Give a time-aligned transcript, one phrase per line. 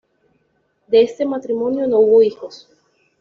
[0.87, 2.67] De este matrimonio no hubo hijos.